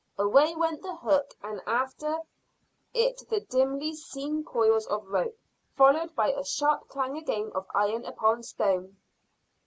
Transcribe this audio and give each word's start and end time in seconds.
Away 0.17 0.55
went 0.55 0.81
the 0.81 0.95
hook, 0.95 1.35
and 1.43 1.61
after 1.67 2.17
it 2.91 3.21
the 3.29 3.39
dimly 3.41 3.93
seen 3.93 4.43
coils 4.43 4.87
of 4.87 5.05
rope, 5.05 5.37
followed 5.77 6.15
by 6.15 6.31
a 6.31 6.43
sharp 6.43 6.87
clang 6.87 7.19
again 7.19 7.51
of 7.53 7.67
iron 7.75 8.05
upon 8.05 8.41
stone. 8.41 8.97